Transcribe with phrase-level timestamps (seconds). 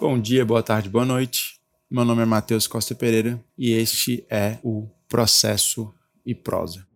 [0.00, 1.60] Bom dia, boa tarde, boa noite.
[1.90, 5.92] Meu nome é Matheus Costa Pereira e este é o Processo
[6.24, 6.86] e Prosa.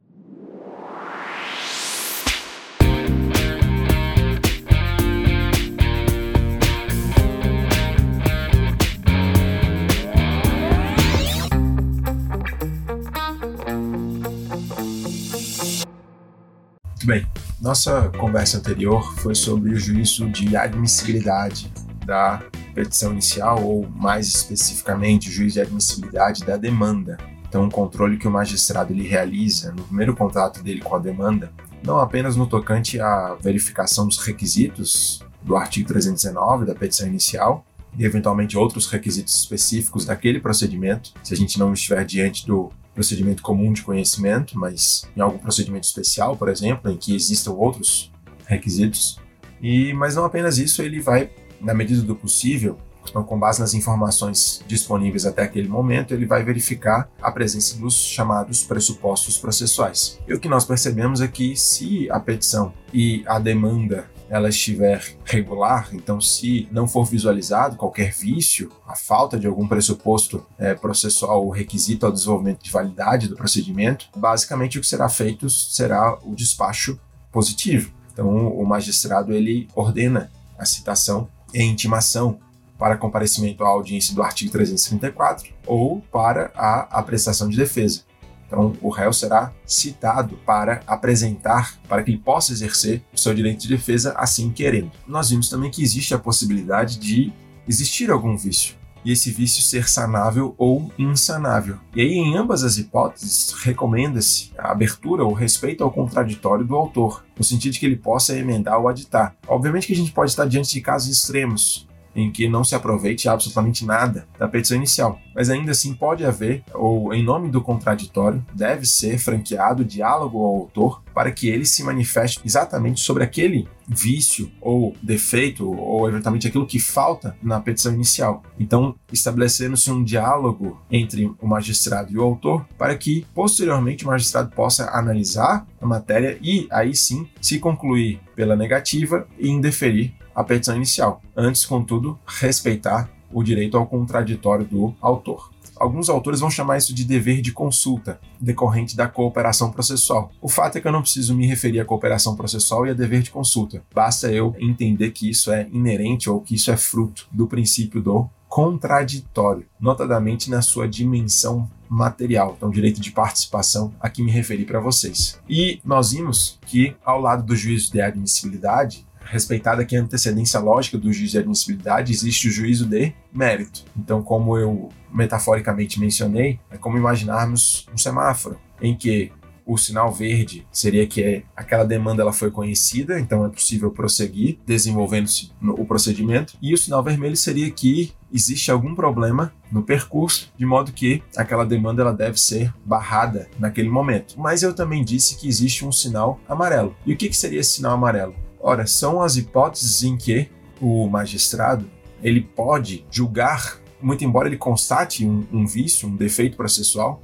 [17.05, 17.27] Bem,
[17.61, 21.71] nossa conversa anterior foi sobre o juízo de admissibilidade
[22.07, 22.43] da
[22.75, 27.17] petição inicial, ou mais especificamente, o juízo de admissibilidade da demanda.
[27.49, 31.53] Então, o controle que o magistrado ele realiza no primeiro contato dele com a demanda,
[31.85, 37.65] não apenas no tocante à verificação dos requisitos do artigo 319 da petição inicial,
[37.97, 43.43] e eventualmente outros requisitos específicos daquele procedimento, se a gente não estiver diante do procedimento
[43.43, 48.13] comum de conhecimento, mas em algum procedimento especial, por exemplo, em que existam outros
[48.47, 49.21] requisitos.
[49.61, 53.75] E mas não apenas isso, ele vai na medida do possível, então, com base nas
[53.75, 60.19] informações disponíveis até aquele momento, ele vai verificar a presença dos chamados pressupostos processuais.
[60.27, 65.05] E o que nós percebemos é que se a petição e a demanda ela estiver
[65.25, 71.45] regular, então se não for visualizado qualquer vício, a falta de algum pressuposto é, processual
[71.45, 76.35] ou requisito ao desenvolvimento de validade do procedimento, basicamente o que será feito será o
[76.35, 76.99] despacho
[77.31, 77.93] positivo.
[78.13, 82.39] Então o magistrado ele ordena a citação em intimação
[82.79, 88.03] para comparecimento à audiência do artigo 334 ou para a apreciação de defesa.
[88.47, 93.63] Então, o réu será citado para apresentar, para que ele possa exercer o seu direito
[93.63, 94.93] de defesa assim querendo.
[95.07, 97.33] Nós vimos também que existe a possibilidade de
[97.67, 101.79] existir algum vício e esse vício ser sanável ou insanável.
[101.95, 107.25] E aí, em ambas as hipóteses, recomenda-se a abertura ou respeito ao contraditório do autor,
[107.37, 109.35] no sentido de que ele possa emendar ou aditar.
[109.47, 113.29] Obviamente que a gente pode estar diante de casos extremos, em que não se aproveite
[113.29, 115.19] absolutamente nada da petição inicial.
[115.35, 120.55] Mas ainda assim pode haver, ou em nome do contraditório, deve ser franqueado diálogo ao
[120.55, 126.67] autor para que ele se manifeste exatamente sobre aquele vício ou defeito ou eventualmente aquilo
[126.67, 128.43] que falta na petição inicial.
[128.59, 134.51] Então, estabelecendo-se um diálogo entre o magistrado e o autor para que posteriormente o magistrado
[134.51, 140.77] possa analisar a matéria e aí sim se concluir pela negativa e indeferir a petição
[140.77, 141.23] inicial.
[141.37, 145.51] Antes, contudo, respeitar o direito ao contraditório do autor.
[145.77, 150.31] Alguns autores vão chamar isso de dever de consulta, decorrente da cooperação processual.
[150.41, 153.23] O fato é que eu não preciso me referir à cooperação processual e a dever
[153.23, 153.83] de consulta.
[153.93, 158.29] Basta eu entender que isso é inerente ou que isso é fruto do princípio do
[158.49, 164.79] contraditório, notadamente na sua dimensão material, então direito de participação, a que me referi para
[164.79, 165.41] vocês.
[165.49, 170.99] E nós vimos que, ao lado do juízo de admissibilidade, respeitada aqui a antecedência lógica
[170.99, 173.85] do juízo de admissibilidade, existe o juízo de mérito.
[173.97, 179.33] Então, como eu metaforicamente mencionei, é como imaginarmos um semáforo em que
[179.67, 185.51] o sinal verde seria que aquela demanda ela foi conhecida, então é possível prosseguir desenvolvendo-se
[185.63, 186.55] o procedimento.
[186.61, 191.65] E o sinal vermelho seria que existe algum problema no percurso, de modo que aquela
[191.65, 194.35] demanda ela deve ser barrada naquele momento.
[194.39, 196.95] Mas eu também disse que existe um sinal amarelo.
[197.07, 198.35] E o que, que seria esse sinal amarelo?
[198.67, 200.49] Ora, são as hipóteses em que
[200.81, 201.85] o magistrado
[202.23, 207.21] ele pode julgar, muito embora ele constate um, um vício, um defeito processual,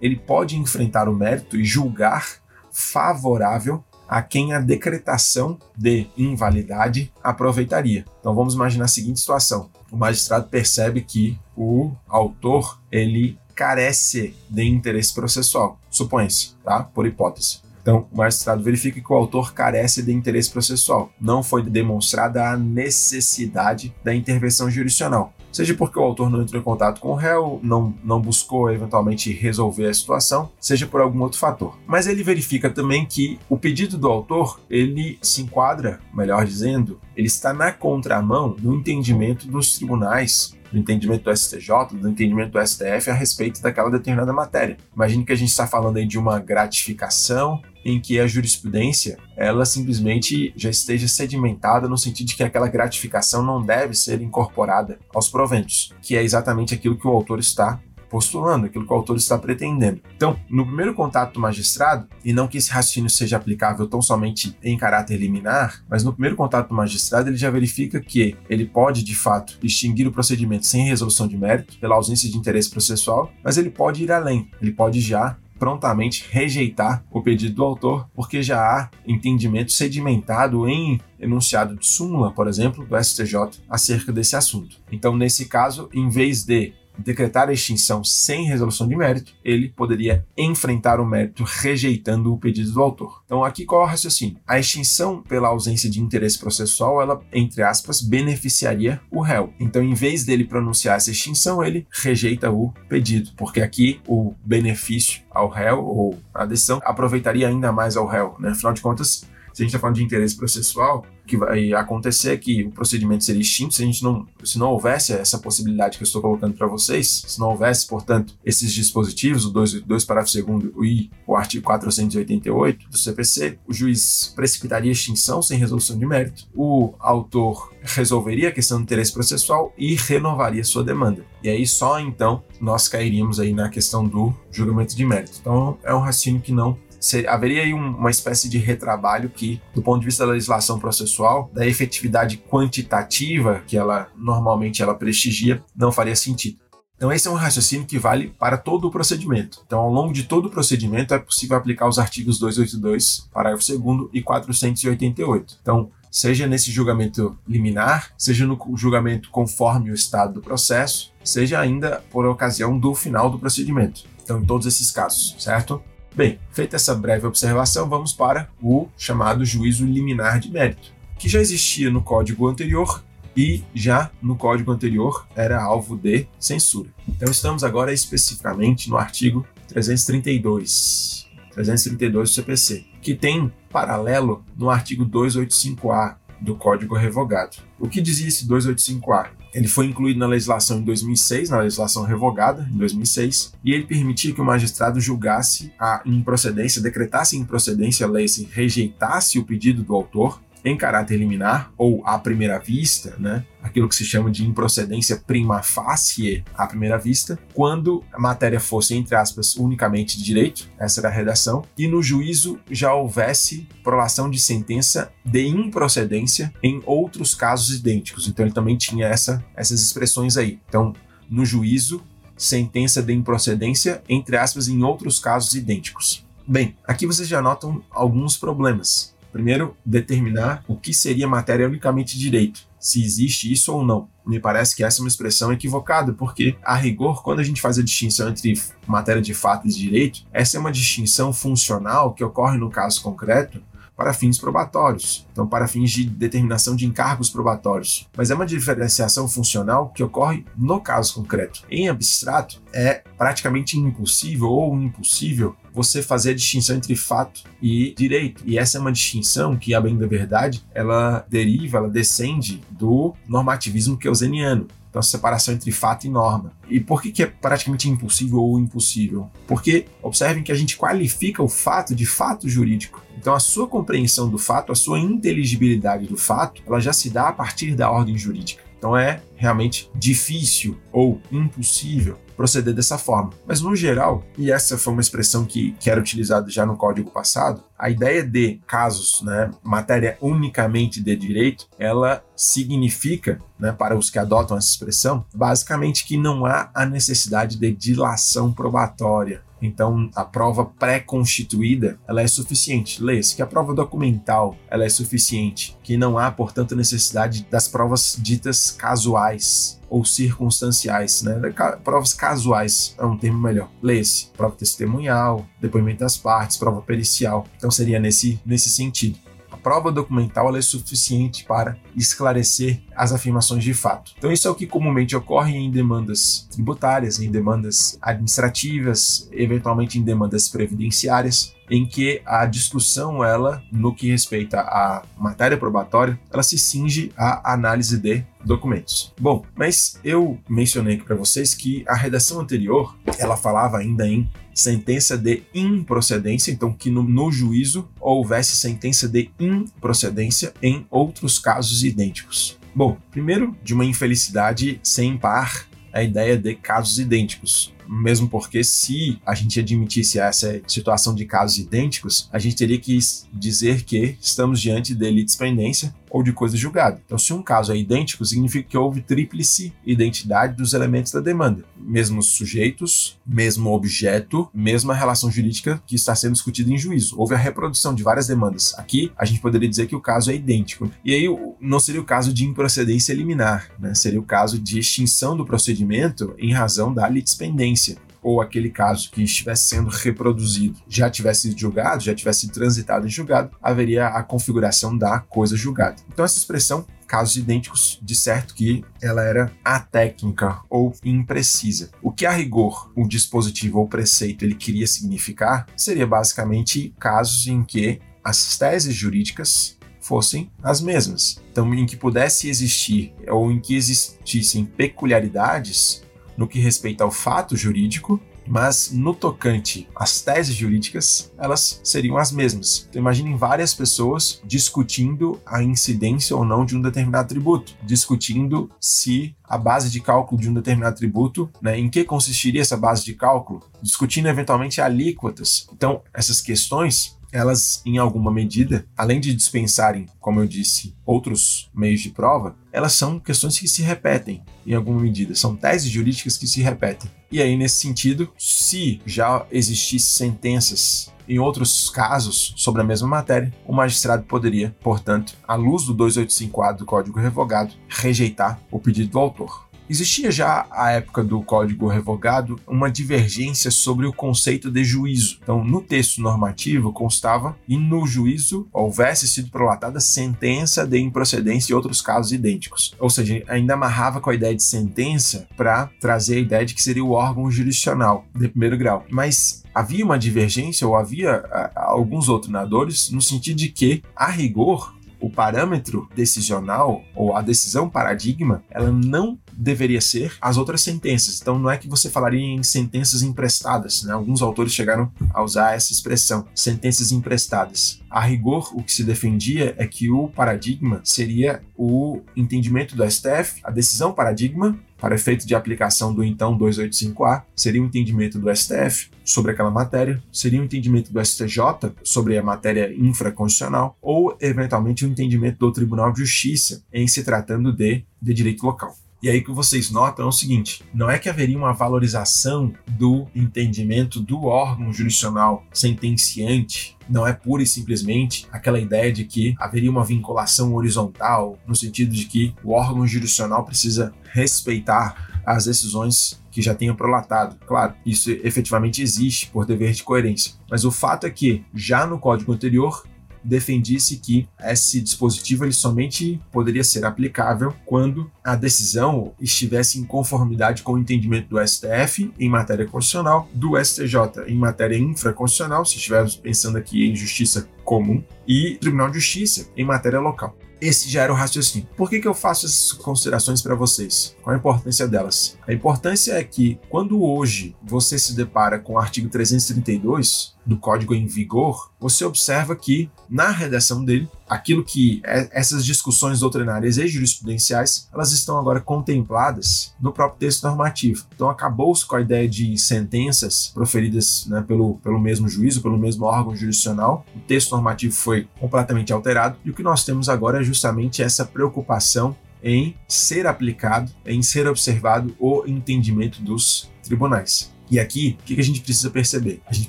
[0.00, 2.36] ele pode enfrentar o mérito e julgar
[2.70, 8.04] favorável a quem a decretação de invalidade aproveitaria.
[8.20, 14.62] Então vamos imaginar a seguinte situação: o magistrado percebe que o autor ele carece de
[14.62, 16.84] interesse processual, supõe-se, tá?
[16.84, 17.63] Por hipótese.
[17.84, 21.12] Então, o magistrado verifica que o autor carece de interesse processual.
[21.20, 25.34] Não foi demonstrada a necessidade da intervenção jurisdicional.
[25.52, 29.30] Seja porque o autor não entrou em contato com o réu, não, não buscou eventualmente
[29.34, 31.78] resolver a situação, seja por algum outro fator.
[31.86, 37.26] Mas ele verifica também que o pedido do autor, ele se enquadra, melhor dizendo, ele
[37.26, 43.08] está na contramão do entendimento dos tribunais do entendimento do STJ, do entendimento do STF
[43.08, 44.76] a respeito daquela determinada matéria.
[44.94, 49.64] Imagine que a gente está falando aí de uma gratificação em que a jurisprudência ela
[49.64, 55.28] simplesmente já esteja sedimentada no sentido de que aquela gratificação não deve ser incorporada aos
[55.28, 57.80] proventos, que é exatamente aquilo que o autor está
[58.14, 60.00] postulando, aquilo que o autor está pretendendo.
[60.14, 64.56] Então, no primeiro contato do magistrado, e não que esse raciocínio seja aplicável tão somente
[64.62, 69.02] em caráter liminar, mas no primeiro contato do magistrado, ele já verifica que ele pode,
[69.02, 73.58] de fato, extinguir o procedimento sem resolução de mérito, pela ausência de interesse processual, mas
[73.58, 78.60] ele pode ir além, ele pode já prontamente rejeitar o pedido do autor, porque já
[78.60, 84.76] há entendimento sedimentado em enunciado de súmula, por exemplo, do STJ acerca desse assunto.
[84.92, 90.24] Então, nesse caso, em vez de decretar a extinção sem resolução de mérito, ele poderia
[90.36, 93.22] enfrentar o mérito rejeitando o pedido do autor.
[93.24, 94.36] Então, aqui qual é o raciocínio?
[94.46, 99.52] A extinção pela ausência de interesse processual, ela, entre aspas, beneficiaria o réu.
[99.58, 105.22] Então, em vez dele pronunciar essa extinção, ele rejeita o pedido, porque aqui o benefício
[105.30, 108.50] ao réu ou a decisão aproveitaria ainda mais ao réu, né?
[108.50, 112.32] Afinal de contas, se a gente está falando de interesse processual, o que vai acontecer
[112.32, 115.96] é que o procedimento seria extinto se a gente não, se não houvesse essa possibilidade
[115.96, 120.04] que eu estou colocando para vocês, se não houvesse, portanto, esses dispositivos, o 2, dois
[120.04, 126.04] parágrafo 2 e o artigo 488 do CPC, o juiz precipitaria extinção sem resolução de
[126.04, 131.24] mérito, o autor resolveria a questão do interesse processual e renovaria sua demanda.
[131.42, 135.38] E aí só então nós cairíamos aí na questão do julgamento de mérito.
[135.40, 139.60] Então é um raciocínio que não ser, haveria aí um, uma espécie de retrabalho que,
[139.74, 145.62] do ponto de vista da legislação processual, da efetividade quantitativa que ela normalmente ela prestigia,
[145.76, 146.58] não faria sentido.
[146.96, 149.62] Então esse é um raciocínio que vale para todo o procedimento.
[149.66, 154.08] Então ao longo de todo o procedimento é possível aplicar os artigos 282, parágrafo 2
[154.12, 155.58] e 488.
[155.60, 162.02] Então seja nesse julgamento liminar, seja no julgamento conforme o estado do processo, seja ainda
[162.10, 164.04] por ocasião do final do procedimento.
[164.22, 165.82] Então em todos esses casos, certo?
[166.16, 171.40] Bem, feita essa breve observação, vamos para o chamado juízo liminar de mérito, que já
[171.40, 173.02] existia no código anterior
[173.36, 176.88] e já no código anterior era alvo de censura.
[177.08, 185.04] Então estamos agora especificamente no artigo 332, 332 do CPC, que tem paralelo no artigo
[185.04, 187.56] 285A do Código Revogado.
[187.76, 189.30] O que dizia esse 285A?
[189.54, 194.34] Ele foi incluído na legislação em 2006, na legislação revogada em 2006, e ele permitia
[194.34, 199.94] que o magistrado julgasse a improcedência, decretasse improcedência a lei se rejeitasse o pedido do
[199.94, 203.44] autor em caráter liminar ou à primeira vista, né?
[203.62, 208.94] Aquilo que se chama de improcedência prima facie à primeira vista, quando a matéria fosse,
[208.94, 214.30] entre aspas, unicamente de direito, essa era a redação, e no juízo já houvesse prolação
[214.30, 218.28] de sentença de improcedência em outros casos idênticos.
[218.28, 220.58] Então ele também tinha essa, essas expressões aí.
[220.68, 220.94] Então,
[221.28, 222.02] no juízo,
[222.36, 226.24] sentença de improcedência, entre aspas, em outros casos idênticos.
[226.46, 229.13] Bem, aqui vocês já notam alguns problemas.
[229.34, 234.08] Primeiro, determinar o que seria matéria unicamente direito, se existe isso ou não.
[234.24, 237.76] Me parece que essa é uma expressão equivocada, porque, a rigor, quando a gente faz
[237.76, 238.54] a distinção entre
[238.86, 243.02] matéria de fato e de direito, essa é uma distinção funcional que ocorre no caso
[243.02, 243.60] concreto
[243.96, 248.08] para fins probatórios, então para fins de determinação de encargos probatórios.
[248.16, 251.62] Mas é uma diferenciação funcional que ocorre no caso concreto.
[251.70, 258.42] Em abstrato, é praticamente impossível ou impossível você fazer a distinção entre fato e direito.
[258.46, 263.14] E essa é uma distinção que, a bem da verdade, ela deriva, ela descende do
[263.28, 264.68] normativismo keuseniano.
[264.94, 266.52] Então, a separação entre fato e norma.
[266.70, 269.28] E por que, que é praticamente impossível ou impossível?
[269.44, 273.02] Porque observem que a gente qualifica o fato de fato jurídico.
[273.18, 277.26] Então, a sua compreensão do fato, a sua inteligibilidade do fato, ela já se dá
[277.26, 278.62] a partir da ordem jurídica.
[278.84, 283.30] Então, é realmente difícil ou impossível proceder dessa forma.
[283.46, 287.10] Mas no geral, e essa foi uma expressão que, que era utilizada já no código
[287.10, 294.10] passado, a ideia de casos, né, matéria unicamente de direito, ela significa, né, para os
[294.10, 299.40] que adotam essa expressão, basicamente que não há a necessidade de dilação probatória.
[299.64, 303.02] Então, a prova pré-constituída, ela é suficiente.
[303.02, 308.16] Lê-se que a prova documental, ela é suficiente, que não há, portanto, necessidade das provas
[308.18, 311.40] ditas casuais ou circunstanciais, né?
[311.82, 313.70] Provas casuais é um termo melhor.
[313.82, 317.46] Lê-se prova testemunhal, depoimento das partes, prova pericial.
[317.56, 319.18] Então seria nesse, nesse sentido
[319.64, 324.12] prova documental é suficiente para esclarecer as afirmações de fato.
[324.18, 330.02] Então, isso é o que comumente ocorre em demandas tributárias, em demandas administrativas, eventualmente em
[330.02, 336.58] demandas previdenciárias, em que a discussão, ela, no que respeita à matéria probatória, ela se
[336.58, 339.12] cinge à análise de documentos.
[339.18, 344.28] Bom, mas eu mencionei aqui para vocês que a redação anterior, ela falava ainda em
[344.54, 351.82] sentença de improcedência, então que no, no, juízo houvesse sentença de improcedência em outros casos
[351.82, 352.58] idênticos.
[352.74, 357.72] Bom, primeiro, de uma infelicidade sem par a ideia de casos idênticos.
[357.86, 362.98] mesmo porque se a gente admitisse essa situação de casos idênticos, a gente teria que
[363.30, 367.02] dizer que estamos diante de litispendência ou de coisa julgada.
[367.04, 371.64] Então, se um caso é idêntico, significa que houve tríplice identidade dos elementos da demanda.
[371.76, 377.18] Mesmos sujeitos, mesmo objeto, mesma relação jurídica que está sendo discutida em juízo.
[377.18, 378.72] Houve a reprodução de várias demandas.
[378.78, 380.88] Aqui, a gente poderia dizer que o caso é idêntico.
[381.04, 381.26] E aí,
[381.60, 383.92] não seria o caso de improcedência liminar, né?
[383.92, 389.22] seria o caso de extinção do procedimento em razão da litispendência ou aquele caso que
[389.22, 394.96] estivesse sendo reproduzido já tivesse sido julgado, já tivesse transitado em julgado, haveria a configuração
[394.96, 395.96] da coisa julgada.
[396.10, 401.90] Então, essa expressão casos idênticos, de certo que ela era atécnica ou imprecisa.
[402.02, 407.62] O que a rigor o dispositivo ou preceito ele queria significar seria basicamente casos em
[407.62, 411.40] que as teses jurídicas fossem as mesmas.
[411.52, 416.03] Então, em que pudesse existir ou em que existissem peculiaridades
[416.36, 422.30] no que respeita ao fato jurídico, mas no tocante às teses jurídicas, elas seriam as
[422.30, 422.86] mesmas.
[422.88, 429.34] Então imaginem várias pessoas discutindo a incidência ou não de um determinado tributo, discutindo se
[429.42, 433.14] a base de cálculo de um determinado tributo, né, em que consistiria essa base de
[433.14, 435.66] cálculo, discutindo eventualmente alíquotas.
[435.72, 442.00] Então essas questões elas, em alguma medida, além de dispensarem, como eu disse, outros meios
[442.00, 446.46] de prova, elas são questões que se repetem em alguma medida, são teses jurídicas que
[446.48, 447.08] se repetem.
[447.30, 453.54] E aí, nesse sentido, se já existissem sentenças em outros casos sobre a mesma matéria,
[453.64, 459.18] o magistrado poderia, portanto, à luz do 285A do Código Revogado, rejeitar o pedido do
[459.20, 459.68] autor.
[459.88, 465.38] Existia já à época do Código Revogado uma divergência sobre o conceito de juízo.
[465.42, 471.74] Então, no texto normativo constava e no juízo houvesse sido prolatada sentença de improcedência e
[471.74, 472.94] outros casos idênticos.
[472.98, 476.82] Ou seja, ainda amarrava com a ideia de sentença para trazer a ideia de que
[476.82, 479.04] seria o órgão jurisdicional de primeiro grau.
[479.10, 485.30] Mas havia uma divergência ou havia alguns doutrinadores no sentido de que, a rigor, o
[485.30, 491.40] parâmetro decisional ou a decisão paradigma, ela não deveria ser as outras sentenças.
[491.40, 494.12] Então não é que você falaria em sentenças emprestadas, né?
[494.12, 498.02] Alguns autores chegaram a usar essa expressão, sentenças emprestadas.
[498.10, 503.60] A rigor, o que se defendia é que o paradigma seria o entendimento do STF,
[503.64, 509.10] a decisão paradigma para efeito de aplicação do então 285A, seria o entendimento do STF
[509.24, 515.04] sobre aquela matéria, seria o um entendimento do STJ sobre a matéria infraconstitucional, ou eventualmente
[515.04, 518.94] o um entendimento do Tribunal de Justiça em se tratando de, de direito local.
[519.24, 523.26] E aí que vocês notam é o seguinte: não é que haveria uma valorização do
[523.34, 529.90] entendimento do órgão jurisdicional sentenciante não é pura e simplesmente aquela ideia de que haveria
[529.90, 536.60] uma vinculação horizontal, no sentido de que o órgão jurisdicional precisa respeitar as decisões que
[536.60, 537.56] já tenha prolatado.
[537.66, 542.18] Claro, isso efetivamente existe por dever de coerência, mas o fato é que já no
[542.18, 543.04] código anterior
[543.44, 550.82] defendisse que esse dispositivo ele somente poderia ser aplicável quando a decisão estivesse em conformidade
[550.82, 556.36] com o entendimento do STF em matéria constitucional, do STJ em matéria infraconstitucional, se estivermos
[556.36, 560.56] pensando aqui em justiça comum, e Tribunal de Justiça em matéria local.
[560.80, 561.88] Esse já era o raciocínio.
[561.96, 564.36] Por que, que eu faço essas considerações para vocês?
[564.42, 565.56] Qual a importância delas?
[565.66, 571.14] A importância é que, quando hoje você se depara com o artigo 332, do código
[571.14, 577.06] em vigor, você observa que na redação dele, aquilo que é, essas discussões doutrinárias e
[577.06, 581.26] jurisprudenciais, elas estão agora contempladas no próprio texto normativo.
[581.34, 586.24] Então acabou-se com a ideia de sentenças proferidas né, pelo, pelo mesmo juízo, pelo mesmo
[586.24, 587.24] órgão jurisdicional.
[587.34, 591.44] O texto normativo foi completamente alterado e o que nós temos agora é justamente essa
[591.44, 597.73] preocupação em ser aplicado, em ser observado o entendimento dos tribunais.
[597.90, 599.60] E aqui, o que a gente precisa perceber?
[599.66, 599.88] A gente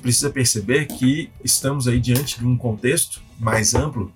[0.00, 4.12] precisa perceber que estamos aí diante de um contexto mais amplo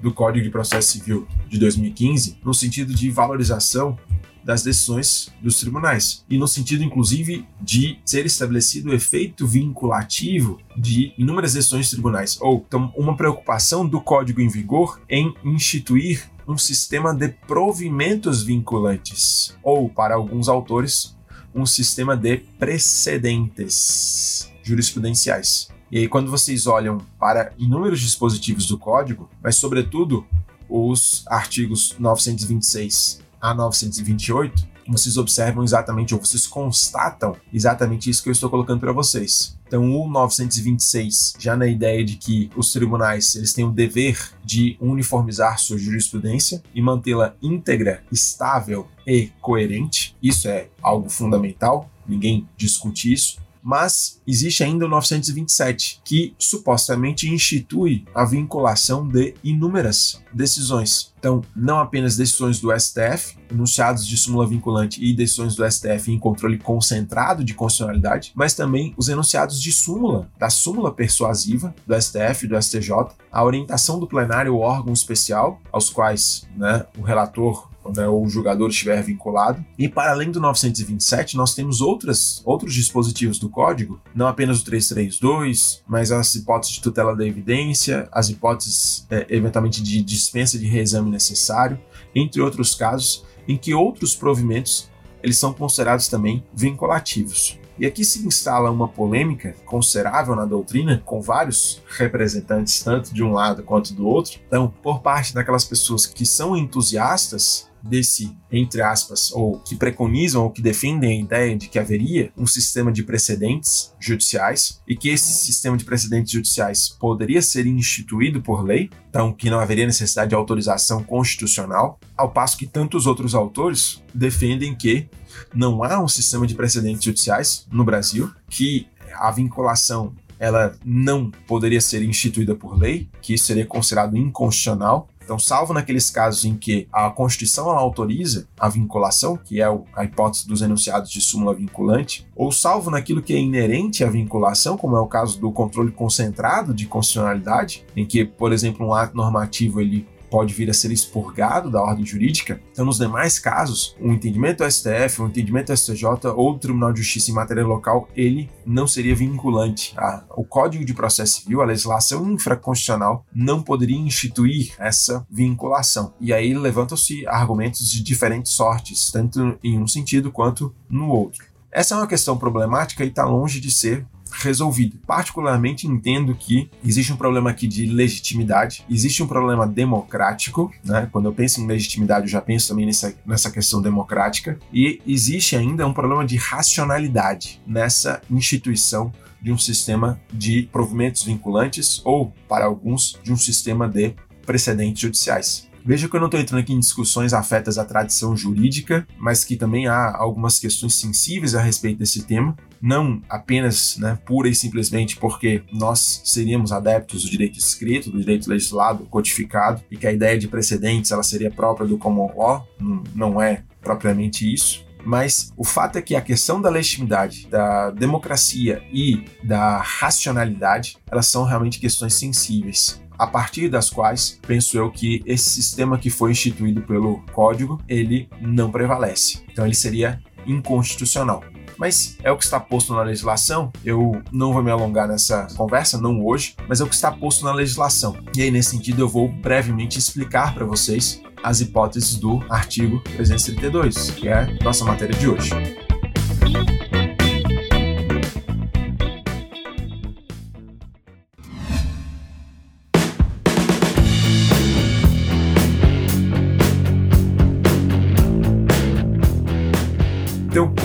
[0.00, 3.98] do Código de Processo Civil de 2015, no sentido de valorização
[4.44, 11.14] das decisões dos tribunais e no sentido inclusive de ser estabelecido o efeito vinculativo de
[11.16, 16.58] inúmeras decisões de tribunais ou então uma preocupação do código em vigor em instituir um
[16.58, 21.16] sistema de provimentos vinculantes ou para alguns autores
[21.54, 25.68] um sistema de precedentes jurisprudenciais.
[25.90, 30.26] E aí, quando vocês olham para inúmeros dispositivos do código, mas sobretudo
[30.68, 38.32] os artigos 926 a 928, vocês observam exatamente, ou vocês constatam exatamente isso que eu
[38.32, 39.58] estou colocando para vocês.
[39.66, 44.76] Então, o 926, já na ideia de que os tribunais eles têm o dever de
[44.80, 51.90] uniformizar sua jurisprudência e mantê-la íntegra, estável e coerente, isso é algo fundamental.
[52.06, 53.43] ninguém discute isso.
[53.64, 61.14] Mas existe ainda o 927, que supostamente institui a vinculação de inúmeras decisões.
[61.18, 66.18] Então, não apenas decisões do STF, enunciados de súmula vinculante e decisões do STF em
[66.18, 72.44] controle concentrado de constitucionalidade, mas também os enunciados de súmula, da súmula persuasiva do STF
[72.44, 72.90] e do STJ,
[73.32, 78.28] a orientação do plenário ou órgão especial, aos quais né, o relator né, ou o
[78.28, 79.64] jogador estiver vinculado.
[79.78, 84.64] E para além do 927, nós temos outras, outros dispositivos do código, não apenas o
[84.64, 90.66] 332, mas as hipóteses de tutela da evidência, as hipóteses é, eventualmente de dispensa de
[90.66, 91.78] reexame necessário,
[92.14, 94.88] entre outros casos, em que outros provimentos
[95.22, 97.58] eles são considerados também vinculativos.
[97.78, 103.32] E aqui se instala uma polêmica considerável na doutrina, com vários representantes, tanto de um
[103.32, 104.40] lado quanto do outro.
[104.46, 110.50] Então, por parte daquelas pessoas que são entusiastas desse, entre aspas, ou que preconizam ou
[110.50, 115.32] que defendem a ideia de que haveria um sistema de precedentes judiciais e que esse
[115.32, 120.34] sistema de precedentes judiciais poderia ser instituído por lei, então que não haveria necessidade de
[120.34, 125.08] autorização constitucional, ao passo que tantos outros autores defendem que
[125.54, 131.80] não há um sistema de precedentes judiciais no Brasil, que a vinculação ela não poderia
[131.80, 136.86] ser instituída por lei, que isso seria considerado inconstitucional, então, salvo naqueles casos em que
[136.92, 139.64] a Constituição autoriza a vinculação, que é
[139.94, 144.76] a hipótese dos enunciados de súmula vinculante, ou salvo naquilo que é inerente à vinculação,
[144.76, 149.16] como é o caso do controle concentrado de constitucionalidade, em que, por exemplo, um ato
[149.16, 152.60] normativo ele pode vir a ser expurgado da ordem jurídica.
[152.72, 156.54] Então, nos demais casos, o um entendimento do STF, o um entendimento do STJ ou
[156.54, 159.94] do Tribunal de Justiça em matéria local, ele não seria vinculante.
[159.96, 166.12] Ah, o Código de Processo Civil, a legislação infraconstitucional, não poderia instituir essa vinculação.
[166.20, 171.44] E aí levantam-se argumentos de diferentes sortes, tanto em um sentido quanto no outro.
[171.70, 174.04] Essa é uma questão problemática e está longe de ser
[174.40, 174.98] resolvido.
[175.06, 181.08] Particularmente entendo que existe um problema aqui de legitimidade, existe um problema democrático, né?
[181.10, 185.56] Quando eu penso em legitimidade, eu já penso também nessa, nessa questão democrática, e existe
[185.56, 192.64] ainda um problema de racionalidade nessa instituição de um sistema de provimentos vinculantes ou, para
[192.64, 194.14] alguns, de um sistema de
[194.46, 195.68] precedentes judiciais.
[195.86, 199.54] Veja que eu não estou entrando aqui em discussões afetas à tradição jurídica, mas que
[199.54, 205.18] também há algumas questões sensíveis a respeito desse tema, não apenas né, pura e simplesmente
[205.18, 210.38] porque nós seríamos adeptos do direito escrito, do direito legislado, codificado, e que a ideia
[210.38, 212.66] de precedentes ela seria própria do common law,
[213.14, 214.86] não é propriamente isso.
[215.04, 221.26] Mas o fato é que a questão da legitimidade, da democracia e da racionalidade, elas
[221.26, 226.32] são realmente questões sensíveis a partir das quais penso eu que esse sistema que foi
[226.32, 229.42] instituído pelo código ele não prevalece.
[229.50, 231.42] Então ele seria inconstitucional.
[231.76, 233.72] Mas é o que está posto na legislação.
[233.84, 237.44] Eu não vou me alongar nessa conversa, não hoje, mas é o que está posto
[237.44, 238.16] na legislação.
[238.36, 244.10] E aí, nesse sentido, eu vou brevemente explicar para vocês as hipóteses do artigo 332,
[244.12, 245.50] que é nossa matéria de hoje.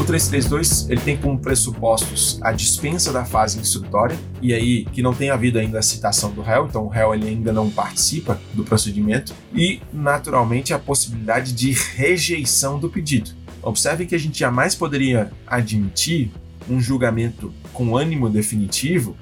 [0.10, 5.30] 332 ele tem como pressupostos a dispensa da fase instrutória, e aí que não tem
[5.30, 9.36] havido ainda a citação do réu, então o réu ele ainda não participa do procedimento,
[9.54, 13.30] e naturalmente a possibilidade de rejeição do pedido.
[13.62, 16.32] Observe que a gente jamais poderia admitir
[16.68, 19.16] um julgamento com ânimo definitivo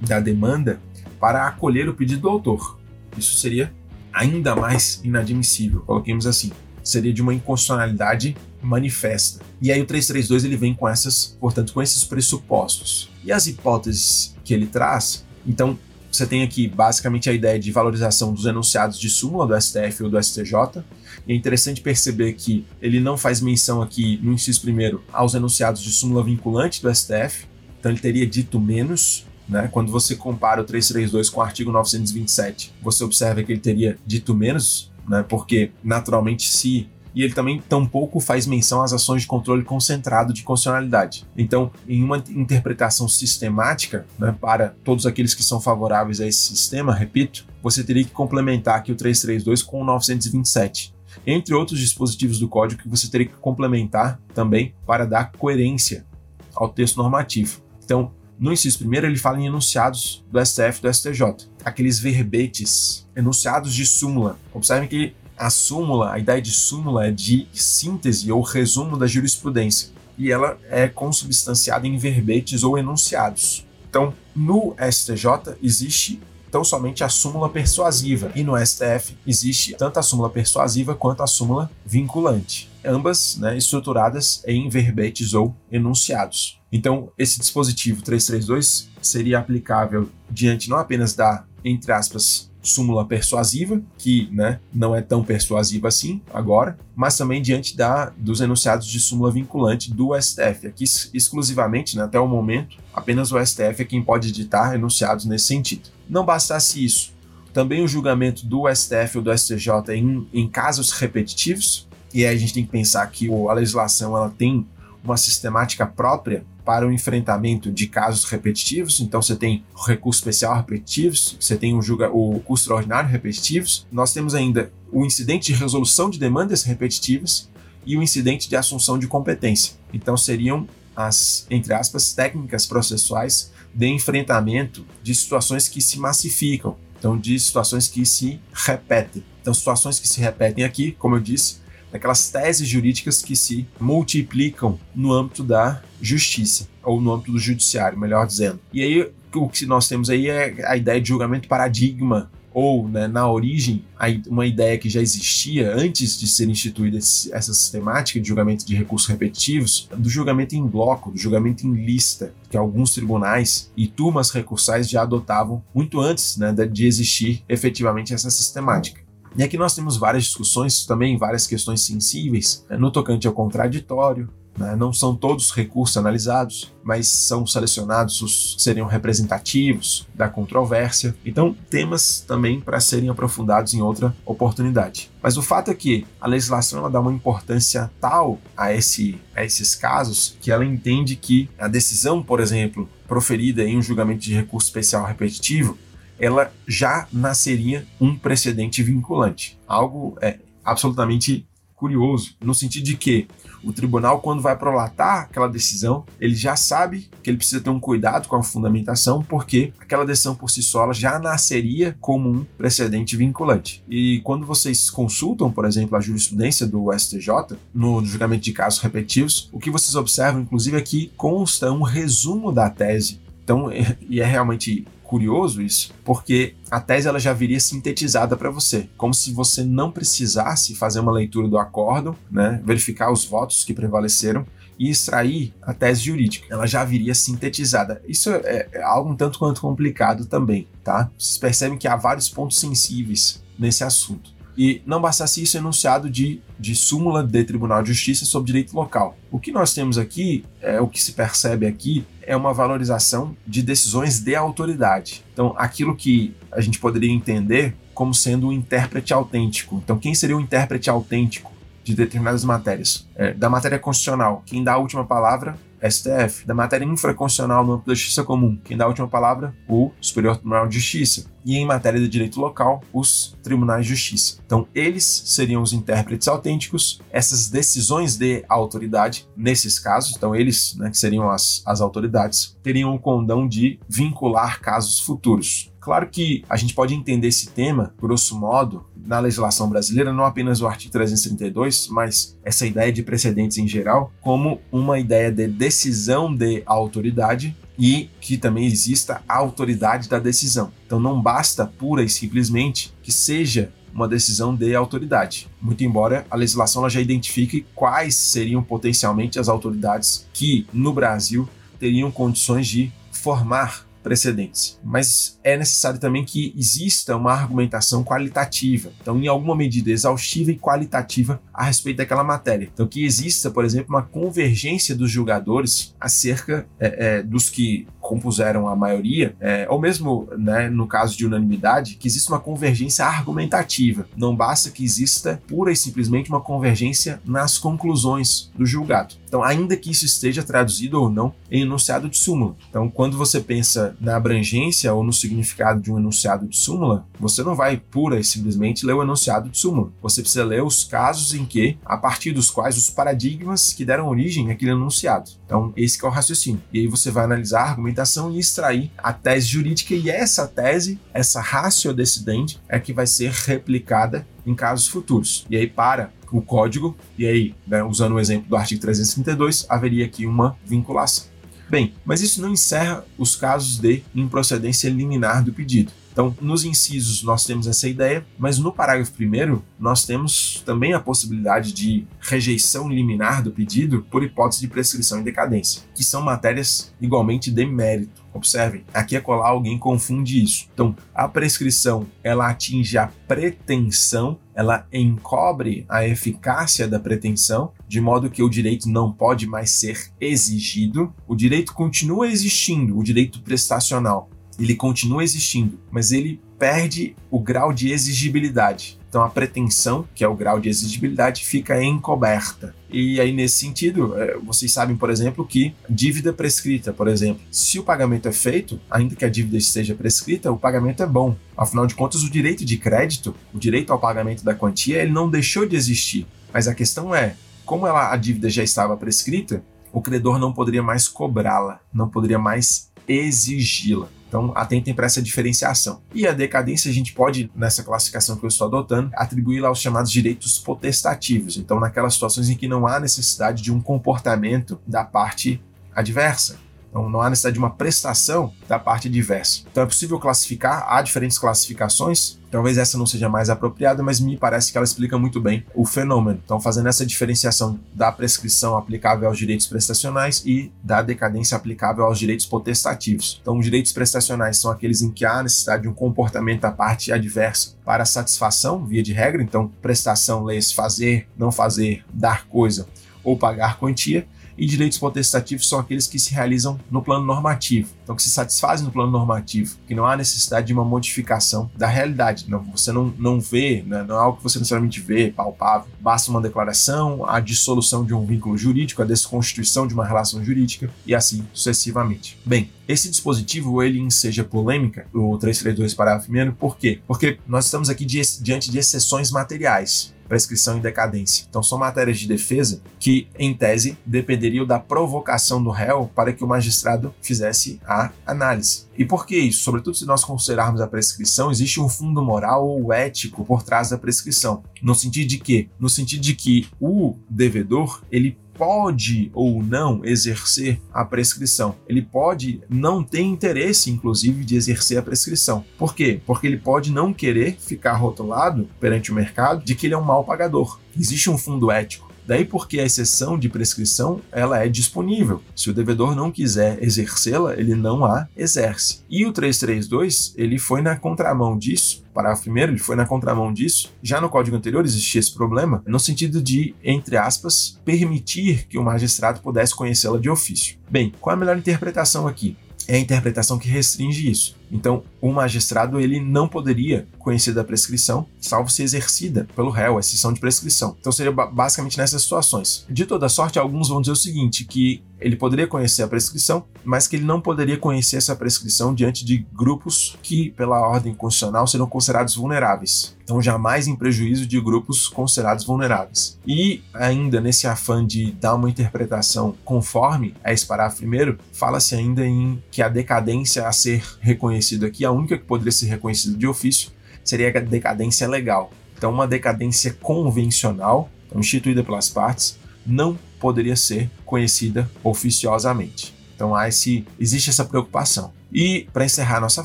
[0.00, 0.78] da demanda
[1.18, 2.78] para acolher o pedido do autor.
[3.16, 3.72] Isso seria
[4.12, 6.52] ainda mais inadmissível, coloquemos assim
[6.88, 9.44] seria de uma inconstitucionalidade manifesta.
[9.60, 13.10] E aí o 332 ele vem com essas, portanto, com esses pressupostos.
[13.24, 15.78] E as hipóteses que ele traz, então
[16.10, 20.10] você tem aqui basicamente a ideia de valorização dos enunciados de súmula do STF ou
[20.10, 20.82] do STJ.
[21.26, 25.82] E é interessante perceber que ele não faz menção aqui no inciso primeiro aos enunciados
[25.82, 27.46] de súmula vinculante do STF,
[27.78, 29.26] então ele teria dito menos.
[29.48, 29.68] Né?
[29.70, 34.34] Quando você compara o 332 com o artigo 927, você observa que ele teria dito
[34.34, 35.24] menos né?
[35.26, 40.42] Porque naturalmente se e ele também tampouco faz menção às ações de controle concentrado de
[40.42, 41.26] constitucionalidade.
[41.36, 46.94] Então, em uma interpretação sistemática, né, para todos aqueles que são favoráveis a esse sistema,
[46.94, 50.94] repito, você teria que complementar aqui o 332 com o 927.
[51.26, 56.06] Entre outros dispositivos do código que você teria que complementar também para dar coerência
[56.54, 57.60] ao texto normativo.
[57.84, 63.06] Então, no inciso primeiro, ele fala em enunciados do STF e do STJ, aqueles verbetes,
[63.16, 64.38] enunciados de súmula.
[64.54, 69.90] Observem que a súmula, a ideia de súmula é de síntese ou resumo da jurisprudência.
[70.18, 73.64] e ela é consubstanciada em verbetes ou enunciados.
[73.88, 76.20] Então, no STJ existe
[76.50, 81.26] tão somente a súmula persuasiva e no STF existe tanto a súmula persuasiva quanto a
[81.26, 86.58] súmula vinculante, ambas né, estruturadas em verbetes ou enunciados.
[86.72, 94.28] Então, esse dispositivo 332 seria aplicável diante não apenas da, entre aspas, súmula persuasiva, que
[94.32, 99.30] né, não é tão persuasiva assim agora, mas também diante da, dos enunciados de súmula
[99.30, 100.66] vinculante do STF.
[100.66, 105.46] Aqui, exclusivamente, né, até o momento, apenas o STF é quem pode editar enunciados nesse
[105.46, 105.88] sentido.
[106.08, 107.12] Não bastasse isso,
[107.52, 112.38] também o julgamento do STF ou do STJ em, em casos repetitivos, e aí a
[112.38, 114.66] gente tem que pensar que a legislação ela tem
[115.02, 119.00] uma sistemática própria para o enfrentamento de casos repetitivos.
[119.00, 123.86] Então você tem recurso especial repetitivos, você tem o, julga, o extraordinário repetitivos.
[123.90, 127.48] Nós temos ainda o incidente de resolução de demandas repetitivas
[127.86, 129.76] e o incidente de assunção de competência.
[129.94, 137.16] Então seriam as, entre aspas, técnicas processuais de enfrentamento de situações que se massificam, então
[137.16, 139.24] de situações que se repetem.
[139.40, 141.60] Então situações que se repetem aqui, como eu disse,
[141.92, 147.98] daquelas teses jurídicas que se multiplicam no âmbito da justiça, ou no âmbito do judiciário,
[147.98, 148.60] melhor dizendo.
[148.72, 153.06] E aí, o que nós temos aí é a ideia de julgamento paradigma, ou né,
[153.06, 153.84] na origem,
[154.26, 159.08] uma ideia que já existia antes de ser instituída essa sistemática de julgamento de recursos
[159.08, 164.88] repetitivos, do julgamento em bloco, do julgamento em lista, que alguns tribunais e turmas recursais
[164.88, 169.07] já adotavam muito antes né, de existir efetivamente essa sistemática.
[169.36, 174.28] E aqui nós temos várias discussões, também várias questões sensíveis, né, no tocante ao contraditório.
[174.58, 180.28] Né, não são todos os recursos analisados, mas são selecionados os que seriam representativos da
[180.28, 181.14] controvérsia.
[181.24, 185.12] Então, temas também para serem aprofundados em outra oportunidade.
[185.22, 189.44] Mas o fato é que a legislação ela dá uma importância tal a, esse, a
[189.44, 194.34] esses casos que ela entende que a decisão, por exemplo, proferida em um julgamento de
[194.34, 195.78] recurso especial repetitivo,
[196.18, 199.58] ela já nasceria um precedente vinculante.
[199.66, 201.46] Algo é, absolutamente
[201.78, 203.28] curioso, no sentido de que
[203.62, 207.80] o tribunal, quando vai prolatar aquela decisão, ele já sabe que ele precisa ter um
[207.80, 213.16] cuidado com a fundamentação, porque aquela decisão por si só já nasceria como um precedente
[213.16, 213.82] vinculante.
[213.88, 219.48] E quando vocês consultam, por exemplo, a jurisprudência do STJ, no julgamento de casos repetitivos,
[219.52, 223.20] o que vocês observam, inclusive, é que consta um resumo da tese.
[223.42, 223.70] Então,
[224.08, 229.14] e é realmente curioso isso, porque a tese ela já viria sintetizada para você, como
[229.14, 234.46] se você não precisasse fazer uma leitura do acórdão, né, verificar os votos que prevaleceram
[234.78, 236.46] e extrair a tese jurídica.
[236.50, 238.02] Ela já viria sintetizada.
[238.06, 241.10] Isso é, é algo um tanto quanto complicado também, tá?
[241.18, 244.30] Vocês percebem que há vários pontos sensíveis nesse assunto.
[244.56, 249.16] E não bastasse isso, enunciado de, de súmula de Tribunal de Justiça sobre direito local.
[249.30, 253.62] O que nós temos aqui, é o que se percebe aqui, é uma valorização de
[253.62, 255.24] decisões de autoridade.
[255.32, 259.80] Então, aquilo que a gente poderia entender como sendo um intérprete autêntico.
[259.82, 261.50] Então, quem seria o intérprete autêntico
[261.82, 263.08] de determinadas matérias?
[263.16, 266.46] É, da matéria constitucional, quem dá a última palavra STF.
[266.46, 269.54] Da matéria infraconstitucional no âmbito da justiça comum, quem dá a última palavra?
[269.68, 271.26] O Superior Tribunal de Justiça.
[271.44, 274.38] E em matéria de direito local, os tribunais de justiça.
[274.44, 280.90] Então, eles seriam os intérpretes autênticos, essas decisões de autoridade, nesses casos, então eles, né,
[280.90, 285.72] que seriam as, as autoridades, teriam o condão de vincular casos futuros.
[285.80, 290.60] Claro que a gente pode entender esse tema, grosso modo, na legislação brasileira, não apenas
[290.60, 296.32] o artigo 332, mas essa ideia de precedentes em geral, como uma ideia de decisão
[296.32, 300.70] de autoridade e que também exista a autoridade da decisão.
[300.86, 305.48] Então não basta pura e simplesmente que seja uma decisão de autoridade.
[305.58, 311.48] Muito embora a legislação já identifique quais seriam potencialmente as autoridades que no Brasil
[311.80, 314.78] teriam condições de formar precedentes.
[314.82, 320.58] Mas é necessário também que exista uma argumentação qualitativa, então, em alguma medida exaustiva e
[320.58, 322.70] qualitativa a respeito daquela matéria.
[322.72, 328.66] Então, que exista, por exemplo, uma convergência dos julgadores acerca é, é, dos que compuseram
[328.66, 334.06] a maioria, é, ou mesmo né, no caso de unanimidade, que exista uma convergência argumentativa.
[334.16, 339.14] Não basta que exista pura e simplesmente uma convergência nas conclusões do julgado.
[339.26, 342.56] Então, ainda que isso esteja traduzido ou não em enunciado de súmula.
[342.70, 347.42] Então, quando você pensa na abrangência ou no significado de um enunciado de súmula, você
[347.42, 349.90] não vai pura e simplesmente ler o enunciado de súmula.
[350.00, 354.08] Você precisa ler os casos em que, a partir dos quais os paradigmas que deram
[354.08, 355.30] origem àquele enunciado.
[355.48, 356.60] Então, esse é o raciocínio.
[356.70, 361.00] E aí você vai analisar a argumentação e extrair a tese jurídica, e essa tese,
[361.14, 365.46] essa ratio decidente, é que vai ser replicada em casos futuros.
[365.48, 370.04] E aí, para o código, e aí, né, usando o exemplo do artigo 332, haveria
[370.04, 371.24] aqui uma vinculação.
[371.70, 375.92] Bem, mas isso não encerra os casos de improcedência liminar do pedido.
[376.18, 380.98] Então, nos incisos nós temos essa ideia, mas no parágrafo primeiro nós temos também a
[380.98, 386.92] possibilidade de rejeição liminar do pedido por hipótese de prescrição e decadência, que são matérias
[387.00, 388.26] igualmente de mérito.
[388.34, 390.68] Observem, aqui é colar alguém confunde isso.
[390.74, 398.28] Então, a prescrição ela atinge a pretensão, ela encobre a eficácia da pretensão, de modo
[398.28, 401.14] que o direito não pode mais ser exigido.
[401.28, 404.28] O direito continua existindo, o direito prestacional,
[404.58, 408.98] ele continua existindo, mas ele perde o grau de exigibilidade.
[409.08, 412.74] Então a pretensão, que é o grau de exigibilidade, fica encoberta.
[412.90, 417.78] E aí, nesse sentido, é, vocês sabem, por exemplo, que dívida prescrita, por exemplo, se
[417.78, 421.36] o pagamento é feito, ainda que a dívida esteja prescrita, o pagamento é bom.
[421.56, 425.30] Afinal de contas, o direito de crédito, o direito ao pagamento da quantia, ele não
[425.30, 426.26] deixou de existir.
[426.52, 430.82] Mas a questão é, como ela, a dívida já estava prescrita, o credor não poderia
[430.82, 434.08] mais cobrá-la, não poderia mais exigi-la.
[434.28, 436.02] Então, atentem para essa diferenciação.
[436.14, 440.10] E a decadência, a gente pode, nessa classificação que eu estou adotando, atribuí-la aos chamados
[440.10, 441.56] direitos potestativos.
[441.56, 445.60] Então, naquelas situações em que não há necessidade de um comportamento da parte
[445.94, 446.58] adversa.
[446.88, 449.62] Então não há necessidade de uma prestação da parte diversa.
[449.70, 452.38] Então é possível classificar, há diferentes classificações.
[452.50, 455.84] Talvez essa não seja mais apropriada, mas me parece que ela explica muito bem o
[455.84, 456.40] fenômeno.
[456.42, 462.18] Então, fazendo essa diferenciação da prescrição aplicável aos direitos prestacionais e da decadência aplicável aos
[462.18, 463.38] direitos potestativos.
[463.42, 467.12] Então, os direitos prestacionais são aqueles em que há necessidade de um comportamento da parte
[467.12, 469.42] adversa para satisfação, via de regra.
[469.42, 472.88] Então, prestação, leis fazer, não fazer, dar coisa
[473.22, 474.26] ou pagar quantia
[474.58, 478.84] e direitos potestativos são aqueles que se realizam no plano normativo, então que se satisfazem
[478.84, 482.46] no plano normativo, que não há necessidade de uma modificação da realidade.
[482.48, 485.88] Não, você não, não vê, né, não é algo que você necessariamente vê, palpável.
[486.00, 490.90] Basta uma declaração, a dissolução de um vínculo jurídico, a desconstituição de uma relação jurídica
[491.06, 492.38] e assim sucessivamente.
[492.44, 497.00] Bem, esse dispositivo ele enseja polêmica, o 332 parágrafo 1, por quê?
[497.06, 501.46] Porque nós estamos aqui diante de exceções materiais prescrição e decadência.
[501.48, 506.44] Então são matérias de defesa que, em tese, dependeriam da provocação do réu para que
[506.44, 508.86] o magistrado fizesse a análise.
[508.96, 509.62] E por que isso?
[509.62, 513.98] Sobretudo se nós considerarmos a prescrição, existe um fundo moral ou ético por trás da
[513.98, 514.62] prescrição.
[514.82, 515.70] No sentido de que?
[515.78, 521.76] No sentido de que o devedor, ele pode ou não exercer a prescrição.
[521.88, 525.64] Ele pode não ter interesse, inclusive, de exercer a prescrição.
[525.78, 526.20] Por quê?
[526.26, 530.04] Porque ele pode não querer ficar rotulado perante o mercado de que ele é um
[530.04, 530.80] mau pagador.
[530.98, 535.42] Existe um fundo ético Daí porque a exceção de prescrição ela é disponível.
[535.56, 539.00] Se o devedor não quiser exercê-la, ele não a exerce.
[539.08, 543.94] E o 332, ele foi na contramão disso, parágrafo primeiro, ele foi na contramão disso.
[544.02, 548.84] Já no código anterior existia esse problema, no sentido de, entre aspas, permitir que o
[548.84, 550.76] magistrado pudesse conhecê-la de ofício.
[550.90, 552.58] Bem, qual é a melhor interpretação aqui?
[552.88, 554.56] é a interpretação que restringe isso.
[554.70, 560.00] Então, o magistrado ele não poderia conhecer da prescrição, salvo se exercida pelo réu, a
[560.00, 560.96] exceção de prescrição.
[561.00, 562.86] Então, seria basicamente nessas situações.
[562.88, 567.08] De toda sorte, alguns vão dizer o seguinte, que ele poderia conhecer a prescrição, mas
[567.08, 571.88] que ele não poderia conhecer essa prescrição diante de grupos que, pela ordem constitucional, serão
[571.88, 573.16] considerados vulneráveis.
[573.24, 576.38] Então, jamais em prejuízo de grupos considerados vulneráveis.
[576.46, 582.24] E, ainda nesse afã de dar uma interpretação conforme a esse parágrafo primeiro, fala-se ainda
[582.24, 586.46] em que a decadência a ser reconhecida aqui, a única que poderia ser reconhecida de
[586.46, 586.90] ofício,
[587.24, 588.72] seria a decadência legal.
[588.96, 596.18] Então, uma decadência convencional, então, instituída pelas partes, não poderia ser conhecida oficiosamente.
[596.38, 598.32] Então há esse, existe essa preocupação.
[598.52, 599.64] E, para encerrar nossa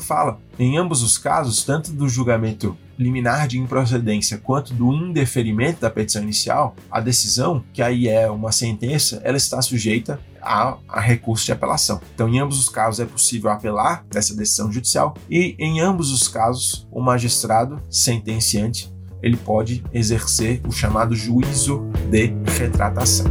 [0.00, 5.88] fala, em ambos os casos, tanto do julgamento liminar de improcedência quanto do indeferimento da
[5.88, 11.44] petição inicial, a decisão, que aí é uma sentença, ela está sujeita a, a, recurso
[11.46, 12.00] de apelação.
[12.14, 16.28] Então, em ambos os casos, é possível apelar dessa decisão judicial e, em ambos os
[16.28, 23.24] casos, o magistrado sentenciante ele pode exercer o chamado juízo de retratação.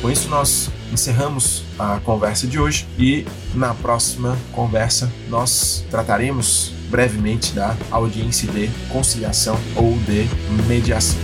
[0.00, 7.54] Com isso, nós encerramos a conversa de hoje e na próxima conversa nós trataremos brevemente
[7.54, 10.28] da audiência de conciliação ou de
[10.68, 11.18] mediação.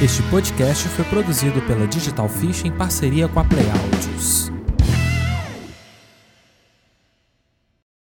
[0.00, 4.55] Este podcast foi produzido pela Digital Fish em parceria com a Play Audios.